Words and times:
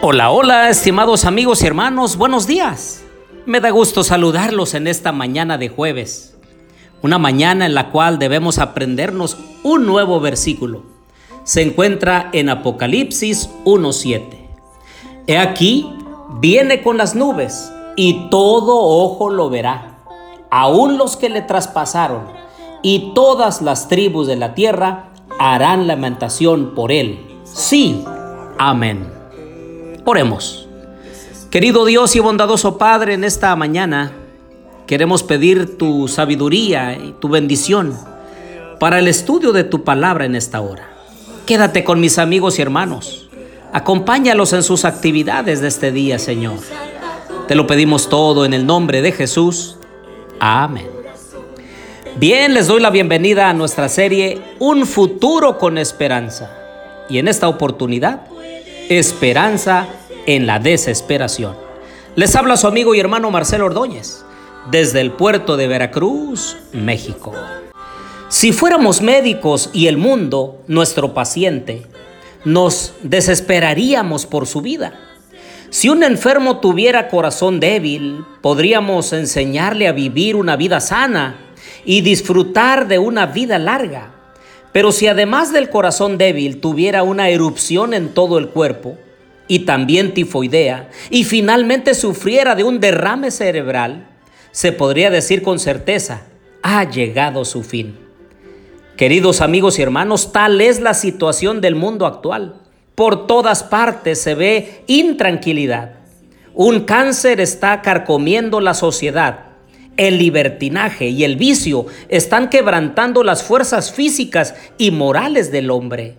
Hola, 0.00 0.30
hola, 0.30 0.70
estimados 0.70 1.24
amigos 1.24 1.60
y 1.60 1.66
hermanos, 1.66 2.16
buenos 2.16 2.46
días. 2.46 3.02
Me 3.46 3.58
da 3.58 3.70
gusto 3.70 4.04
saludarlos 4.04 4.74
en 4.74 4.86
esta 4.86 5.10
mañana 5.10 5.58
de 5.58 5.68
jueves, 5.68 6.36
una 7.02 7.18
mañana 7.18 7.66
en 7.66 7.74
la 7.74 7.90
cual 7.90 8.20
debemos 8.20 8.58
aprendernos 8.58 9.36
un 9.64 9.86
nuevo 9.86 10.20
versículo. 10.20 10.84
Se 11.42 11.62
encuentra 11.62 12.30
en 12.32 12.48
Apocalipsis 12.48 13.50
1.7. 13.64 14.22
He 15.26 15.36
aquí, 15.36 15.92
viene 16.38 16.80
con 16.84 16.96
las 16.96 17.16
nubes, 17.16 17.72
y 17.96 18.28
todo 18.30 18.78
ojo 18.78 19.30
lo 19.30 19.50
verá, 19.50 19.98
aun 20.48 20.96
los 20.96 21.16
que 21.16 21.28
le 21.28 21.42
traspasaron, 21.42 22.22
y 22.82 23.14
todas 23.16 23.62
las 23.62 23.88
tribus 23.88 24.28
de 24.28 24.36
la 24.36 24.54
tierra 24.54 25.08
harán 25.40 25.88
lamentación 25.88 26.76
por 26.76 26.92
él. 26.92 27.18
Sí, 27.42 28.04
amén. 28.58 29.17
Oremos. 30.10 30.66
Querido 31.50 31.84
Dios 31.84 32.16
y 32.16 32.20
bondadoso 32.20 32.78
Padre, 32.78 33.12
en 33.12 33.24
esta 33.24 33.54
mañana 33.56 34.12
queremos 34.86 35.22
pedir 35.22 35.76
tu 35.76 36.08
sabiduría 36.08 36.94
y 36.94 37.14
tu 37.20 37.28
bendición 37.28 37.94
para 38.80 39.00
el 39.00 39.06
estudio 39.06 39.52
de 39.52 39.64
tu 39.64 39.84
palabra 39.84 40.24
en 40.24 40.34
esta 40.34 40.62
hora. 40.62 40.88
Quédate 41.44 41.84
con 41.84 42.00
mis 42.00 42.18
amigos 42.18 42.58
y 42.58 42.62
hermanos. 42.62 43.28
Acompáñalos 43.74 44.54
en 44.54 44.62
sus 44.62 44.86
actividades 44.86 45.60
de 45.60 45.68
este 45.68 45.92
día, 45.92 46.18
Señor. 46.18 46.56
Te 47.46 47.54
lo 47.54 47.66
pedimos 47.66 48.08
todo 48.08 48.46
en 48.46 48.54
el 48.54 48.64
nombre 48.64 49.02
de 49.02 49.12
Jesús. 49.12 49.76
Amén. 50.40 50.88
Bien, 52.16 52.54
les 52.54 52.66
doy 52.66 52.80
la 52.80 52.88
bienvenida 52.88 53.50
a 53.50 53.52
nuestra 53.52 53.90
serie 53.90 54.40
Un 54.58 54.86
futuro 54.86 55.58
con 55.58 55.76
esperanza. 55.76 56.50
Y 57.10 57.18
en 57.18 57.28
esta 57.28 57.46
oportunidad, 57.46 58.22
esperanza 58.88 59.88
en 60.26 60.46
la 60.46 60.58
desesperación. 60.58 61.56
Les 62.16 62.34
habla 62.36 62.56
su 62.56 62.66
amigo 62.66 62.94
y 62.94 63.00
hermano 63.00 63.30
Marcelo 63.30 63.66
Ordóñez, 63.66 64.24
desde 64.70 65.00
el 65.00 65.12
puerto 65.12 65.56
de 65.56 65.68
Veracruz, 65.68 66.56
México. 66.72 67.32
Si 68.28 68.52
fuéramos 68.52 69.00
médicos 69.00 69.70
y 69.72 69.86
el 69.86 69.96
mundo, 69.96 70.62
nuestro 70.66 71.14
paciente, 71.14 71.86
nos 72.44 72.94
desesperaríamos 73.02 74.26
por 74.26 74.46
su 74.46 74.60
vida. 74.60 74.98
Si 75.70 75.88
un 75.88 76.02
enfermo 76.02 76.58
tuviera 76.60 77.08
corazón 77.08 77.60
débil, 77.60 78.24
podríamos 78.40 79.12
enseñarle 79.12 79.86
a 79.86 79.92
vivir 79.92 80.34
una 80.34 80.56
vida 80.56 80.80
sana 80.80 81.36
y 81.84 82.00
disfrutar 82.00 82.88
de 82.88 82.98
una 82.98 83.26
vida 83.26 83.58
larga. 83.58 84.17
Pero 84.72 84.92
si 84.92 85.06
además 85.06 85.52
del 85.52 85.70
corazón 85.70 86.18
débil 86.18 86.60
tuviera 86.60 87.02
una 87.02 87.28
erupción 87.30 87.94
en 87.94 88.10
todo 88.10 88.38
el 88.38 88.48
cuerpo, 88.48 88.96
y 89.48 89.60
también 89.60 90.12
tifoidea, 90.12 90.90
y 91.10 91.24
finalmente 91.24 91.94
sufriera 91.94 92.54
de 92.54 92.64
un 92.64 92.80
derrame 92.80 93.30
cerebral, 93.30 94.08
se 94.52 94.72
podría 94.72 95.10
decir 95.10 95.42
con 95.42 95.58
certeza, 95.58 96.26
ha 96.62 96.84
llegado 96.84 97.44
su 97.44 97.62
fin. 97.62 97.98
Queridos 98.96 99.40
amigos 99.40 99.78
y 99.78 99.82
hermanos, 99.82 100.32
tal 100.32 100.60
es 100.60 100.80
la 100.80 100.92
situación 100.92 101.60
del 101.60 101.74
mundo 101.74 102.04
actual. 102.04 102.60
Por 102.94 103.26
todas 103.26 103.62
partes 103.62 104.20
se 104.20 104.34
ve 104.34 104.82
intranquilidad. 104.86 105.94
Un 106.52 106.80
cáncer 106.80 107.40
está 107.40 107.80
carcomiendo 107.80 108.60
la 108.60 108.74
sociedad. 108.74 109.47
El 109.98 110.16
libertinaje 110.16 111.08
y 111.08 111.24
el 111.24 111.36
vicio 111.36 111.86
están 112.08 112.48
quebrantando 112.48 113.24
las 113.24 113.42
fuerzas 113.42 113.92
físicas 113.92 114.54
y 114.78 114.92
morales 114.92 115.50
del 115.50 115.70
hombre. 115.70 116.14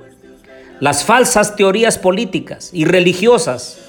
Las 0.82 1.06
falsas 1.06 1.56
teorías 1.56 1.98
políticas 1.98 2.72
y 2.74 2.84
religiosas 2.84 3.80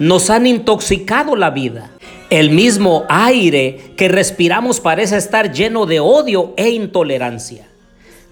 nos 0.00 0.30
han 0.30 0.46
intoxicado 0.46 1.36
la 1.36 1.50
vida. 1.50 1.90
El 2.28 2.50
mismo 2.50 3.04
aire 3.08 3.94
que 3.96 4.08
respiramos 4.08 4.80
parece 4.80 5.16
estar 5.16 5.52
lleno 5.52 5.86
de 5.86 6.00
odio 6.00 6.52
e 6.56 6.70
intolerancia. 6.70 7.68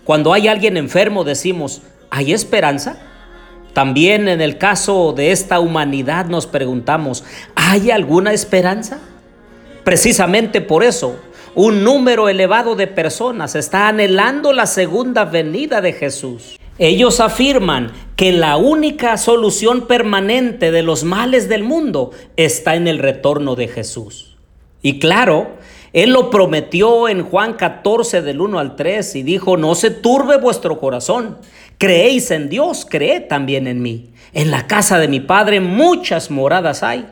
Cuando 0.03 0.33
hay 0.33 0.49
alguien 0.49 0.77
enfermo 0.77 1.23
decimos, 1.23 1.83
¿hay 2.11 2.33
esperanza? 2.33 2.99
También 3.73 4.27
en 4.27 4.41
el 4.41 4.59
caso 4.59 5.13
de 5.13 5.31
esta 5.31 5.61
humanidad 5.61 6.27
nos 6.27 6.49
preguntamos, 6.49 7.23
¿hay 7.55 7.93
alguna 7.93 8.33
esperanza? 8.33 8.99
Precisamente 9.85 10.63
por 10.63 10.83
eso, 10.83 11.17
un 11.55 11.85
número 11.85 12.29
elevado 12.29 12.75
de 12.75 12.87
personas 12.87 13.55
está 13.55 13.89
anhelando 13.89 14.53
la 14.53 14.67
segunda 14.67 15.25
venida 15.25 15.81
de 15.81 15.93
Jesús. 15.93 16.59
Ellos 16.79 17.21
afirman 17.21 17.93
que 18.17 18.33
la 18.33 18.57
única 18.57 19.17
solución 19.17 19.87
permanente 19.87 20.73
de 20.73 20.83
los 20.83 21.05
males 21.05 21.49
del 21.49 21.63
mundo 21.63 22.11
está 22.37 22.75
en 22.75 22.89
el 22.89 22.99
retorno 22.99 23.55
de 23.55 23.69
Jesús. 23.69 24.37
Y 24.83 24.99
claro, 24.99 25.51
Él 25.93 26.11
lo 26.11 26.31
prometió 26.31 27.09
en 27.09 27.23
Juan 27.23 27.53
14 27.55 28.23
del 28.23 28.41
1 28.41 28.59
al 28.59 28.75
3 28.75 29.15
y 29.17 29.23
dijo, 29.23 29.57
no 29.57 29.77
se 29.77 29.91
turbe 29.91 30.39
vuestro 30.39 30.81
corazón, 30.81 31.39
creéis 31.79 32.33
en 32.33 32.49
Dios, 32.49 32.87
creed 32.89 33.29
también 33.29 33.69
en 33.69 33.81
mí. 33.83 34.11
En 34.33 34.51
la 34.51 34.67
casa 34.67 34.99
de 34.99 35.07
mi 35.07 35.21
Padre 35.21 35.61
muchas 35.61 36.31
moradas 36.31 36.83
hay. 36.83 37.07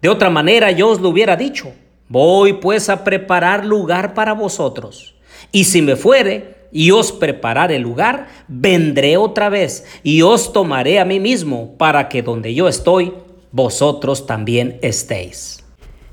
De 0.00 0.08
otra 0.08 0.30
manera 0.30 0.70
yo 0.70 0.88
os 0.88 1.00
lo 1.00 1.10
hubiera 1.10 1.36
dicho, 1.36 1.72
voy 2.08 2.54
pues 2.54 2.88
a 2.88 3.04
preparar 3.04 3.64
lugar 3.64 4.14
para 4.14 4.32
vosotros. 4.32 5.14
Y 5.52 5.64
si 5.64 5.82
me 5.82 5.96
fuere, 5.96 6.58
y 6.70 6.90
os 6.90 7.12
prepararé 7.12 7.78
lugar, 7.78 8.28
vendré 8.46 9.16
otra 9.16 9.48
vez 9.48 9.86
y 10.02 10.22
os 10.22 10.52
tomaré 10.52 10.98
a 10.98 11.04
mí 11.04 11.20
mismo 11.20 11.74
para 11.78 12.08
que 12.08 12.22
donde 12.22 12.54
yo 12.54 12.68
estoy, 12.68 13.14
vosotros 13.52 14.26
también 14.26 14.78
estéis. 14.82 15.64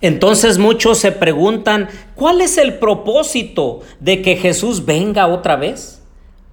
Entonces 0.01 0.57
muchos 0.57 0.99
se 0.99 1.11
preguntan, 1.11 1.89
¿cuál 2.15 2.41
es 2.41 2.57
el 2.57 2.75
propósito 2.75 3.81
de 3.99 4.21
que 4.21 4.35
Jesús 4.35 4.85
venga 4.85 5.27
otra 5.27 5.55
vez? 5.55 6.01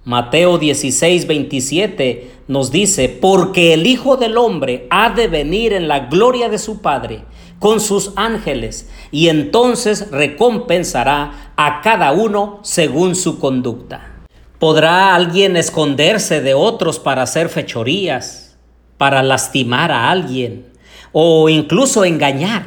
Mateo 0.05 0.57
16, 0.57 1.27
27 1.27 2.31
nos 2.47 2.71
dice, 2.71 3.09
porque 3.09 3.73
el 3.73 3.87
Hijo 3.87 4.17
del 4.17 4.37
Hombre 4.37 4.87
ha 4.89 5.09
de 5.09 5.27
venir 5.27 5.73
en 5.73 5.87
la 5.87 6.07
gloria 6.07 6.49
de 6.49 6.57
su 6.57 6.81
Padre 6.81 7.25
con 7.59 7.79
sus 7.79 8.11
ángeles 8.17 8.89
y 9.11 9.29
entonces 9.29 10.11
recompensará 10.11 11.53
a 11.55 11.81
cada 11.81 12.11
uno 12.11 12.59
según 12.61 13.15
su 13.15 13.39
conducta. 13.39 14.25
¿Podrá 14.59 15.15
alguien 15.15 15.55
esconderse 15.55 16.41
de 16.41 16.53
otros 16.53 16.99
para 16.99 17.21
hacer 17.21 17.47
fechorías, 17.49 18.57
para 18.97 19.23
lastimar 19.23 19.91
a 19.91 20.09
alguien 20.09 20.67
o 21.13 21.47
incluso 21.47 22.03
engañar? 22.03 22.65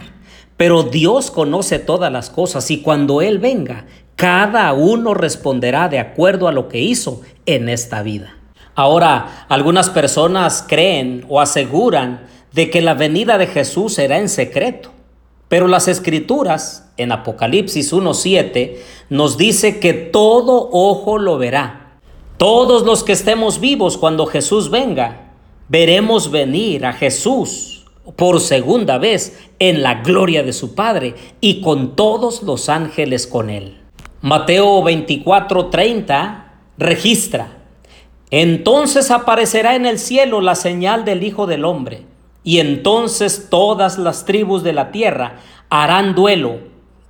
Pero 0.57 0.85
Dios 0.85 1.31
conoce 1.31 1.79
todas 1.79 2.11
las 2.11 2.31
cosas 2.31 2.71
y 2.71 2.81
cuando 2.81 3.21
Él 3.21 3.39
venga, 3.39 3.85
cada 4.15 4.73
uno 4.73 5.13
responderá 5.13 5.91
de 5.91 5.99
acuerdo 5.99 6.49
a 6.49 6.53
lo 6.53 6.69
que 6.69 6.81
hizo 6.81 7.21
en 7.45 7.69
esta 7.69 8.03
vida. 8.03 8.36
Ahora, 8.77 9.47
algunas 9.49 9.91
personas 9.91 10.65
creen 10.69 11.25
o 11.29 11.41
aseguran 11.41 12.27
de 12.53 12.71
que 12.71 12.83
la 12.83 12.95
venida 12.95 13.39
de 13.39 13.47
Jesús 13.47 13.95
será 13.95 14.19
en 14.19 14.29
secreto. 14.29 14.91
Pero 15.49 15.67
las 15.67 15.89
escrituras 15.89 16.91
en 16.97 17.11
Apocalipsis 17.11 17.93
1.7 17.93 18.77
nos 19.09 19.39
dice 19.39 19.81
que 19.81 19.95
todo 19.95 20.69
ojo 20.73 21.19
lo 21.19 21.39
verá. 21.39 21.99
Todos 22.37 22.83
los 22.83 23.03
que 23.03 23.13
estemos 23.13 23.61
vivos 23.61 23.97
cuando 23.97 24.27
Jesús 24.27 24.71
venga, 24.71 25.33
veremos 25.69 26.31
venir 26.31 26.85
a 26.85 26.93
Jesús 26.93 27.87
por 28.15 28.41
segunda 28.41 28.99
vez 28.99 29.39
en 29.59 29.83
la 29.83 30.03
gloria 30.03 30.43
de 30.43 30.53
su 30.53 30.75
Padre 30.75 31.15
y 31.41 31.63
con 31.63 31.97
todos 31.97 32.43
los 32.43 32.69
ángeles 32.69 33.27
con 33.27 33.49
él. 33.49 33.79
Mateo 34.21 34.83
24.30 34.83 36.45
registra, 36.79 37.56
entonces 38.31 39.11
aparecerá 39.11 39.77
en 39.77 39.87
el 39.87 39.99
cielo 39.99 40.41
la 40.41 40.55
señal 40.55 41.05
del 41.05 41.23
Hijo 41.23 41.47
del 41.47 41.65
Hombre 41.65 42.03
y 42.43 42.59
entonces 42.59 43.49
todas 43.51 43.99
las 43.99 44.25
tribus 44.25 44.63
de 44.63 44.73
la 44.73 44.91
tierra 44.91 45.41
harán 45.69 46.15
duelo 46.15 46.59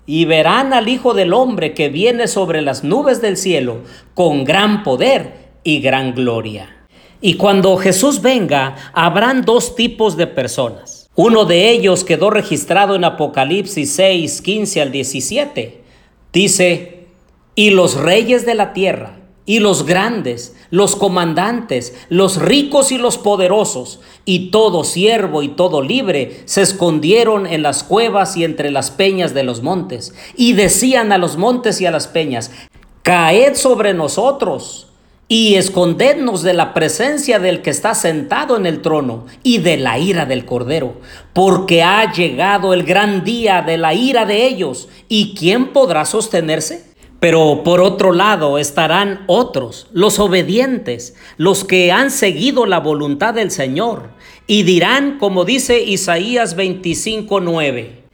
y 0.06 0.24
verán 0.24 0.72
al 0.72 0.88
Hijo 0.88 1.14
del 1.14 1.32
Hombre 1.32 1.74
que 1.74 1.88
viene 1.88 2.28
sobre 2.28 2.62
las 2.62 2.84
nubes 2.84 3.20
del 3.20 3.36
cielo 3.36 3.78
con 4.14 4.44
gran 4.44 4.82
poder 4.82 5.50
y 5.64 5.80
gran 5.80 6.14
gloria. 6.14 6.76
Y 7.20 7.34
cuando 7.34 7.76
Jesús 7.76 8.22
venga, 8.22 8.76
habrán 8.92 9.42
dos 9.42 9.74
tipos 9.74 10.16
de 10.16 10.26
personas. 10.26 11.10
Uno 11.16 11.46
de 11.46 11.70
ellos 11.70 12.04
quedó 12.04 12.30
registrado 12.30 12.94
en 12.94 13.04
Apocalipsis 13.04 13.90
6, 13.94 14.42
15 14.42 14.82
al 14.82 14.92
17. 14.92 15.82
Dice, 16.32 17.06
y 17.54 17.70
los 17.70 17.94
reyes 17.94 18.44
de 18.44 18.54
la 18.54 18.74
tierra 18.74 19.15
y 19.46 19.60
los 19.60 19.86
grandes, 19.86 20.54
los 20.70 20.96
comandantes, 20.96 21.94
los 22.08 22.36
ricos 22.36 22.90
y 22.92 22.98
los 22.98 23.16
poderosos, 23.16 24.00
y 24.24 24.50
todo 24.50 24.82
siervo 24.82 25.42
y 25.42 25.48
todo 25.48 25.80
libre, 25.80 26.42
se 26.44 26.62
escondieron 26.62 27.46
en 27.46 27.62
las 27.62 27.84
cuevas 27.84 28.36
y 28.36 28.44
entre 28.44 28.72
las 28.72 28.90
peñas 28.90 29.32
de 29.32 29.44
los 29.44 29.62
montes, 29.62 30.14
y 30.36 30.52
decían 30.52 31.12
a 31.12 31.18
los 31.18 31.36
montes 31.36 31.80
y 31.80 31.86
a 31.86 31.92
las 31.92 32.08
peñas, 32.08 32.50
Caed 33.02 33.54
sobre 33.54 33.94
nosotros 33.94 34.88
y 35.28 35.54
escondednos 35.54 36.42
de 36.42 36.54
la 36.54 36.74
presencia 36.74 37.38
del 37.38 37.62
que 37.62 37.70
está 37.70 37.94
sentado 37.94 38.56
en 38.56 38.66
el 38.66 38.82
trono 38.82 39.26
y 39.44 39.58
de 39.58 39.76
la 39.76 39.98
ira 40.00 40.26
del 40.26 40.44
Cordero, 40.44 40.94
porque 41.32 41.84
ha 41.84 42.12
llegado 42.12 42.74
el 42.74 42.82
gran 42.82 43.22
día 43.22 43.62
de 43.62 43.76
la 43.76 43.94
ira 43.94 44.26
de 44.26 44.44
ellos, 44.46 44.88
¿y 45.08 45.36
quién 45.36 45.72
podrá 45.72 46.04
sostenerse? 46.04 46.95
Pero 47.20 47.62
por 47.64 47.80
otro 47.80 48.12
lado 48.12 48.58
estarán 48.58 49.24
otros, 49.26 49.88
los 49.92 50.18
obedientes, 50.18 51.14
los 51.38 51.64
que 51.64 51.90
han 51.90 52.10
seguido 52.10 52.66
la 52.66 52.80
voluntad 52.80 53.34
del 53.34 53.50
Señor, 53.50 54.10
y 54.46 54.62
dirán, 54.64 55.18
como 55.18 55.44
dice 55.44 55.82
Isaías 55.82 56.56
25:9, 56.56 58.06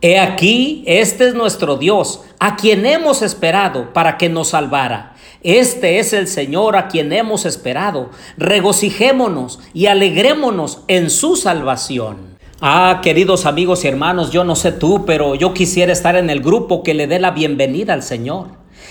He 0.00 0.20
aquí, 0.20 0.84
este 0.86 1.28
es 1.28 1.34
nuestro 1.34 1.76
Dios, 1.76 2.22
a 2.38 2.56
quien 2.56 2.86
hemos 2.86 3.22
esperado 3.22 3.92
para 3.92 4.16
que 4.16 4.28
nos 4.28 4.48
salvara. 4.48 5.16
Este 5.42 5.98
es 5.98 6.12
el 6.12 6.28
Señor 6.28 6.76
a 6.76 6.86
quien 6.86 7.12
hemos 7.12 7.44
esperado. 7.46 8.10
Regocijémonos 8.36 9.58
y 9.74 9.86
alegrémonos 9.86 10.82
en 10.86 11.10
su 11.10 11.34
salvación. 11.34 12.27
Ah, 12.60 12.98
queridos 13.04 13.46
amigos 13.46 13.84
y 13.84 13.88
hermanos, 13.88 14.32
yo 14.32 14.42
no 14.42 14.56
sé 14.56 14.72
tú, 14.72 15.04
pero 15.06 15.36
yo 15.36 15.54
quisiera 15.54 15.92
estar 15.92 16.16
en 16.16 16.28
el 16.28 16.40
grupo 16.40 16.82
que 16.82 16.92
le 16.92 17.06
dé 17.06 17.20
la 17.20 17.30
bienvenida 17.30 17.94
al 17.94 18.02
Señor. 18.02 18.48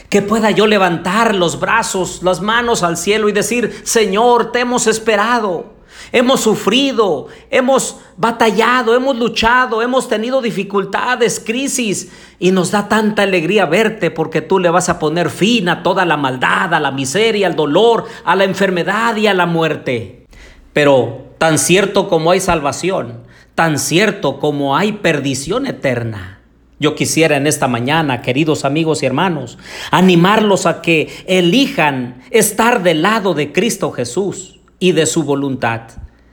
Que 0.10 0.22
pueda 0.22 0.52
yo 0.52 0.68
levantar 0.68 1.36
los 1.36 1.60
brazos, 1.60 2.24
las 2.24 2.40
manos 2.40 2.82
al 2.82 2.96
cielo 2.96 3.28
y 3.28 3.34
decir, 3.34 3.82
Señor, 3.84 4.54
te 4.54 4.62
hemos 4.62 4.88
esperado. 4.88 5.76
Hemos 6.14 6.40
sufrido, 6.40 7.28
hemos 7.50 7.98
batallado, 8.16 8.96
hemos 8.96 9.18
luchado, 9.18 9.82
hemos 9.82 10.08
tenido 10.08 10.42
dificultades, 10.42 11.42
crisis 11.46 12.10
y 12.40 12.52
nos 12.52 12.72
da 12.72 12.88
tanta 12.88 13.24
alegría 13.24 13.66
verte 13.66 14.12
porque 14.12 14.42
tú 14.42 14.60
le 14.60 14.70
vas 14.70 14.88
a 14.88 14.98
poner 14.98 15.30
fin 15.30 15.68
a 15.68 15.84
toda 15.84 16.06
la 16.06 16.16
maldad, 16.16 16.74
a 16.74 16.80
la 16.80 16.92
miseria, 16.92 17.48
al 17.48 17.58
dolor, 17.58 18.06
a 18.24 18.34
la 18.38 18.46
enfermedad 18.46 19.18
y 19.18 19.28
a 19.28 19.34
la 19.34 19.46
muerte. 19.46 20.26
Pero 20.72 21.26
tan 21.38 21.58
cierto 21.58 22.08
como 22.08 22.32
hay 22.32 22.40
salvación, 22.40 23.27
tan 23.58 23.80
cierto 23.80 24.38
como 24.38 24.78
hay 24.78 24.92
perdición 24.92 25.66
eterna. 25.66 26.42
Yo 26.80 26.94
quisiera 26.94 27.38
en 27.38 27.48
esta 27.48 27.68
mañana, 27.68 28.22
queridos 28.22 28.66
amigos 28.66 29.02
y 29.02 29.08
hermanos, 29.08 29.58
animarlos 29.90 30.68
a 30.68 30.84
que 30.84 31.10
elijan 31.26 32.22
estar 32.30 32.84
del 32.84 33.02
lado 33.02 33.34
de 33.34 33.52
Cristo 33.52 33.92
Jesús 33.92 34.60
y 34.78 34.92
de 34.92 35.08
su 35.08 35.24
voluntad, 35.24 35.82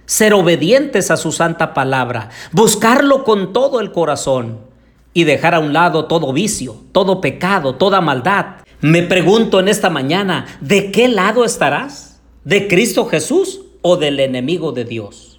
ser 0.04 0.34
obedientes 0.34 1.10
a 1.10 1.16
su 1.16 1.32
santa 1.32 1.72
palabra, 1.72 2.28
buscarlo 2.52 3.24
con 3.24 3.54
todo 3.54 3.80
el 3.80 3.90
corazón 3.90 4.58
y 5.14 5.24
dejar 5.24 5.54
a 5.54 5.60
un 5.60 5.72
lado 5.72 6.04
todo 6.04 6.30
vicio, 6.34 6.76
todo 6.92 7.22
pecado, 7.22 7.76
toda 7.76 8.02
maldad. 8.02 8.56
Me 8.82 9.02
pregunto 9.02 9.60
en 9.60 9.68
esta 9.68 9.88
mañana, 9.88 10.44
¿de 10.60 10.92
qué 10.92 11.08
lado 11.08 11.46
estarás? 11.46 12.20
¿De 12.44 12.68
Cristo 12.68 13.06
Jesús 13.06 13.62
o 13.80 13.96
del 13.96 14.20
enemigo 14.20 14.72
de 14.72 14.84
Dios? 14.84 15.33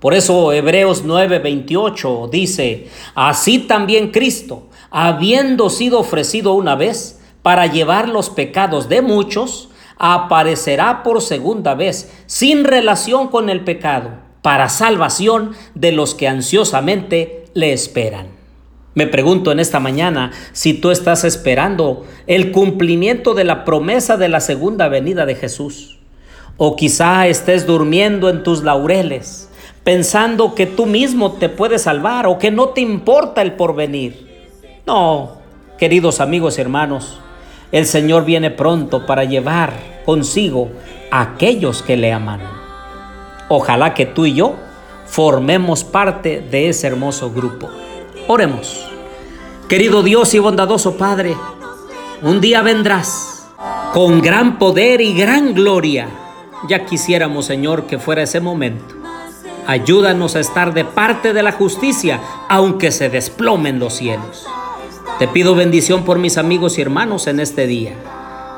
Por 0.00 0.14
eso 0.14 0.52
Hebreos 0.52 1.04
9:28 1.04 2.30
dice, 2.30 2.88
así 3.14 3.58
también 3.58 4.10
Cristo, 4.10 4.68
habiendo 4.90 5.70
sido 5.70 6.00
ofrecido 6.00 6.54
una 6.54 6.74
vez 6.74 7.20
para 7.42 7.66
llevar 7.66 8.08
los 8.08 8.30
pecados 8.30 8.88
de 8.88 9.02
muchos, 9.02 9.68
aparecerá 9.98 11.02
por 11.02 11.20
segunda 11.20 11.74
vez 11.74 12.10
sin 12.24 12.64
relación 12.64 13.28
con 13.28 13.50
el 13.50 13.62
pecado 13.62 14.10
para 14.40 14.70
salvación 14.70 15.52
de 15.74 15.92
los 15.92 16.14
que 16.14 16.28
ansiosamente 16.28 17.44
le 17.52 17.74
esperan. 17.74 18.28
Me 18.94 19.06
pregunto 19.06 19.52
en 19.52 19.60
esta 19.60 19.78
mañana 19.78 20.32
si 20.52 20.72
tú 20.72 20.90
estás 20.90 21.24
esperando 21.24 22.06
el 22.26 22.50
cumplimiento 22.50 23.34
de 23.34 23.44
la 23.44 23.66
promesa 23.66 24.16
de 24.16 24.30
la 24.30 24.40
segunda 24.40 24.88
venida 24.88 25.26
de 25.26 25.34
Jesús. 25.34 25.98
O 26.56 26.76
quizá 26.76 27.26
estés 27.26 27.66
durmiendo 27.66 28.28
en 28.28 28.42
tus 28.42 28.62
laureles, 28.62 29.49
pensando 29.84 30.54
que 30.54 30.66
tú 30.66 30.86
mismo 30.86 31.32
te 31.32 31.48
puedes 31.48 31.82
salvar 31.82 32.26
o 32.26 32.38
que 32.38 32.50
no 32.50 32.70
te 32.70 32.80
importa 32.80 33.42
el 33.42 33.52
porvenir. 33.52 34.50
No, 34.86 35.38
queridos 35.78 36.20
amigos 36.20 36.58
y 36.58 36.60
hermanos, 36.60 37.20
el 37.72 37.86
Señor 37.86 38.24
viene 38.24 38.50
pronto 38.50 39.06
para 39.06 39.24
llevar 39.24 39.72
consigo 40.04 40.68
a 41.10 41.22
aquellos 41.22 41.82
que 41.82 41.96
le 41.96 42.12
aman. 42.12 42.40
Ojalá 43.48 43.94
que 43.94 44.06
tú 44.06 44.26
y 44.26 44.34
yo 44.34 44.54
formemos 45.06 45.84
parte 45.84 46.40
de 46.40 46.68
ese 46.68 46.86
hermoso 46.86 47.32
grupo. 47.32 47.68
Oremos. 48.28 48.86
Querido 49.68 50.02
Dios 50.02 50.34
y 50.34 50.38
bondadoso 50.38 50.96
Padre, 50.96 51.36
un 52.22 52.40
día 52.40 52.60
vendrás 52.62 53.48
con 53.92 54.20
gran 54.20 54.58
poder 54.58 55.00
y 55.00 55.14
gran 55.14 55.54
gloria. 55.54 56.08
Ya 56.68 56.84
quisiéramos, 56.84 57.46
Señor, 57.46 57.86
que 57.86 57.98
fuera 57.98 58.22
ese 58.22 58.40
momento. 58.40 58.99
Ayúdanos 59.66 60.36
a 60.36 60.40
estar 60.40 60.74
de 60.74 60.84
parte 60.84 61.32
de 61.32 61.42
la 61.42 61.52
justicia, 61.52 62.20
aunque 62.48 62.90
se 62.90 63.08
desplomen 63.08 63.78
los 63.78 63.94
cielos. 63.94 64.46
Te 65.18 65.28
pido 65.28 65.54
bendición 65.54 66.04
por 66.04 66.18
mis 66.18 66.38
amigos 66.38 66.78
y 66.78 66.82
hermanos 66.82 67.26
en 67.26 67.40
este 67.40 67.66
día, 67.66 67.94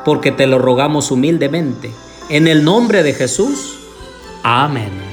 porque 0.05 0.31
te 0.33 0.47
lo 0.47 0.59
rogamos 0.59 1.11
humildemente. 1.11 1.91
En 2.29 2.47
el 2.47 2.65
nombre 2.65 3.03
de 3.03 3.15
Jesús. 3.15 3.79
Amén. 4.43 5.12